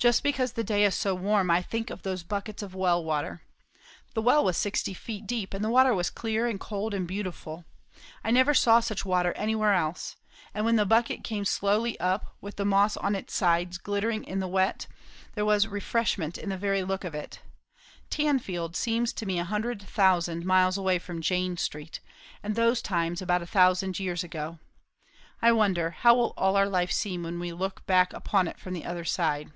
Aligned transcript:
Just 0.00 0.22
because 0.22 0.52
the 0.52 0.64
day 0.64 0.84
is 0.84 0.94
so 0.94 1.14
warm, 1.14 1.50
I 1.50 1.60
think 1.60 1.90
of 1.90 2.00
those 2.04 2.22
buckets 2.22 2.62
of 2.62 2.74
well 2.74 3.04
water. 3.04 3.42
The 4.14 4.22
well 4.22 4.42
was 4.42 4.56
sixty 4.56 4.94
feet 4.94 5.26
deep, 5.26 5.52
and 5.52 5.62
the 5.62 5.68
water 5.68 5.92
was 5.92 6.08
clear 6.08 6.46
and 6.46 6.58
cold 6.58 6.94
and 6.94 7.06
beautiful 7.06 7.66
I 8.24 8.30
never 8.30 8.54
saw 8.54 8.80
such 8.80 9.04
water 9.04 9.34
anywhere 9.34 9.74
else; 9.74 10.16
and 10.54 10.64
when 10.64 10.76
the 10.76 10.86
bucket 10.86 11.22
came 11.22 11.44
slowly 11.44 12.00
up, 12.00 12.34
with 12.40 12.56
the 12.56 12.64
moss 12.64 12.96
on 12.96 13.14
its 13.14 13.34
sides 13.34 13.76
glittering 13.76 14.24
with 14.26 14.40
the 14.40 14.48
wet, 14.48 14.86
there 15.34 15.44
was 15.44 15.68
refreshment 15.68 16.38
in 16.38 16.48
the 16.48 16.56
very 16.56 16.82
look 16.82 17.04
of 17.04 17.14
it. 17.14 17.40
Tanfield 18.08 18.76
seems 18.76 19.12
to 19.12 19.26
me 19.26 19.38
a 19.38 19.44
hundred 19.44 19.82
thousand 19.82 20.46
miles 20.46 20.78
away 20.78 20.98
from 20.98 21.20
Jane 21.20 21.58
Street; 21.58 22.00
and 22.42 22.54
those 22.54 22.80
times 22.80 23.20
about 23.20 23.42
a 23.42 23.46
thousand 23.46 24.00
years 24.00 24.24
ago. 24.24 24.58
I 25.42 25.52
wonder, 25.52 25.90
how 25.90 26.14
will 26.14 26.32
all 26.38 26.56
our 26.56 26.70
life 26.70 26.90
seem 26.90 27.22
when 27.22 27.38
we 27.38 27.52
look 27.52 27.84
back 27.84 28.14
upon 28.14 28.48
it 28.48 28.58
from 28.58 28.72
the 28.72 28.86
other 28.86 29.04
side?" 29.04 29.52